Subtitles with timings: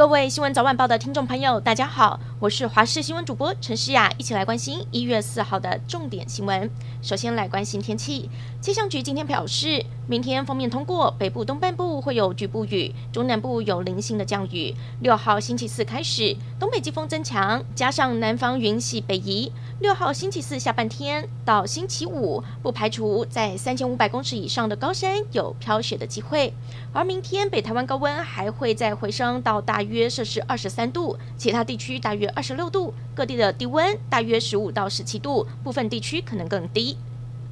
[0.00, 6.70] 各位新闻早晚报的听众朋友，大家好，我是华视新闻主播陈诗雅，一起来关心一月四号的重点新闻。
[7.02, 8.30] 首先来关心天气，
[8.62, 14.74] 气象局今天表示，明天封面通过北部东半部会有局部雨，中南部有零星的降雨。
[15.00, 26.54] 六号星期四开始，东北季风增强，加上南方云系北移，六号星期四下半天到星期五，不排除在三千五百公尺以上的高山有飘雪的机会。
[26.94, 29.89] 而明天北台湾高温还会再回升到大约。
[29.90, 36.96] 约摄氏二十三度，其他地区大约二十六度，各地的低温大约十五到十七度，部分地区可能更低。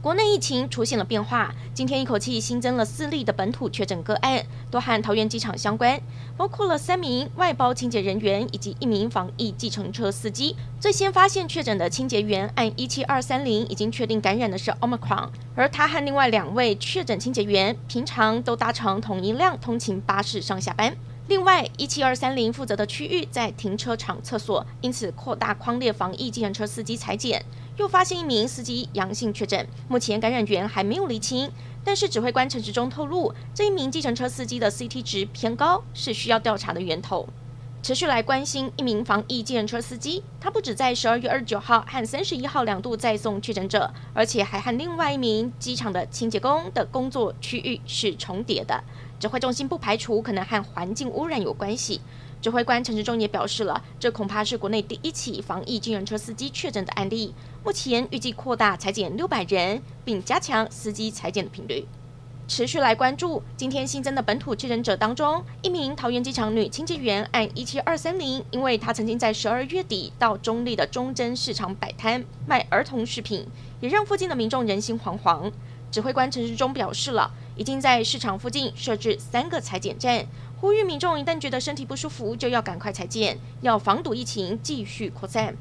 [0.00, 6.00] 国内疫情出现了变化，今天一口气新增了四例的本土确诊个案，都和桃园机场相关，
[6.36, 10.54] 包括了三名外包清洁人员以及一名防疫计程车司机。
[10.78, 20.96] 最先发现确诊的清洁员按一七二三零已经确定感染的是 Omicron，而他和另外两位确诊清洁员平常都搭乘同一辆通勤巴士上下班。
[21.28, 27.44] 另外，一七二三零负责的区域在停车场厕所，因此扩大框列防疫计程车司机裁剪，
[27.76, 29.68] 又发现一名司机阳性确诊。
[29.88, 31.50] 目前感染源还没有厘清，
[31.84, 37.28] 但是指挥官陈时中透露，这一名计程车司机的 CT 值偏高，是需要调查的源头。
[37.80, 48.82] 持续来关心一名防疫计程车司机，他不止在十二月二十九号和三十一号两度再送确诊者，而且还和另外一名机场的清洁工的工作区域是重叠的。
[49.18, 52.00] 指挥中心不排除可能和环境污染有关系。
[52.42, 57.34] 指挥官陈时中也表示了，这恐怕是国内第一起防疫计程车司机确诊的案例。
[57.64, 61.86] 目前预计扩大裁减六百人，并加强司机裁减的频率。
[62.48, 73.46] 持续来关注今天新增的本土确诊者当中，一名桃园机场女清洁员按一七二三零，因为她曾经在十二月底到中坜的忠贞市场摆摊卖儿童饰品，
[73.80, 75.52] 也让附近的民众人心惶惶。
[75.90, 77.30] 指挥官陈时中表示了。
[77.58, 80.24] 已经在市场附近设置三个裁剪站，
[80.60, 85.56] 呼吁民众一旦觉得身体不舒服，就要赶快裁剪，要防堵疫情继续扩散。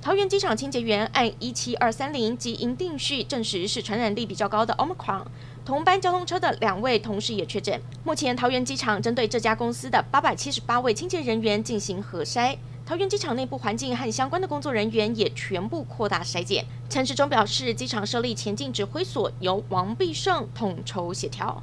[0.00, 5.24] 桃园机场清洁员按一七二三零基因定序证实是传染力比较高的 Omicron，
[5.64, 7.80] 同班交通车的两位同事也确诊。
[8.04, 12.54] 目前桃园机场针对这家公司的八百七十八位清洁人员进行核筛。
[12.84, 16.62] 桃园机场内部环境和相关的工作人员也全部扩大筛检。
[16.90, 21.62] 陈时中表示，机场设立前进指挥所，由王必胜统筹协调。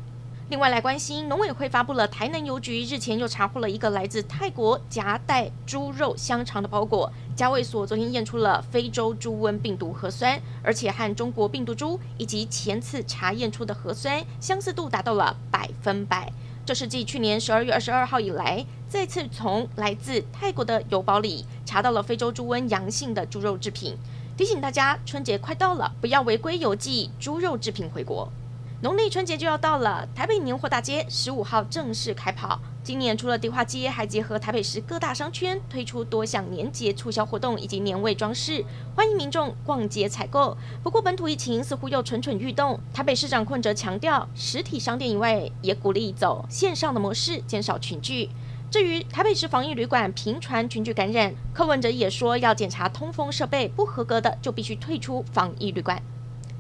[0.50, 16.32] 另外来关心，农委会发布了台南邮局日前又查获了一个来自泰国夹带猪肉香肠的包裹，家卫所昨天验出了非洲猪瘟病毒核酸，而且和中国病毒株以及前次查验出的核酸相似度达到了百分百。
[16.64, 23.98] 这是继去年十二月二十二号以来，再次从来自泰国的邮包里查到了非洲猪瘟阳性的猪肉制品。
[24.38, 28.32] 提醒大家，春节快到了，不要违规邮寄猪肉制品回国。
[28.82, 32.60] 农历春节就要到了，台北年货大街十五号正式开跑。
[32.84, 38.66] 今年除了迪化街，还结合台北市各大商圈推出多项年节促销活动以及年味装饰，
[38.96, 40.58] 欢迎民众逛街采购。
[40.82, 48.32] 不过本土疫情似乎又蠢蠢欲动，台北市长柯文哲强调，实体商店以外也鼓励走线上的模式，减少群聚。
[48.72, 56.02] 至于台北市防疫旅馆频传群聚感染，柯文哲也说要检查通风设备不合格的就必须退出防疫旅馆。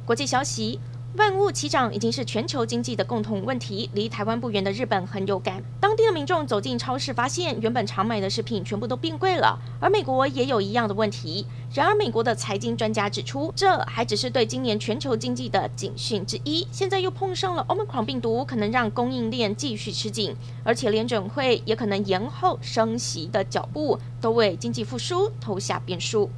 [0.05, 0.79] 国际消息。
[1.17, 5.61] 万物齐涨已经是全球经济的共同问题，离台湾不远的日本很有感。
[5.77, 9.59] 当地的民众走进超市，发现原本常买的食品全部都变贵了。
[9.81, 11.45] 而美国也有一样的问题。
[11.73, 16.65] 然而，美国的财经专家指出，这还只是对今年全球经济的警讯之一。
[16.71, 20.33] 现在又碰上了 Omicron 病毒，可能让供应链继续吃紧，
[20.63, 26.29] 而且联准会也可能延后升息的脚步，都为经济复苏投下变数。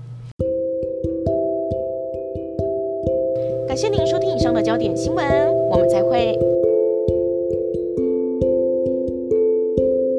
[3.73, 5.25] 感谢您收听以上的焦点新闻，
[5.71, 6.37] 我们再会。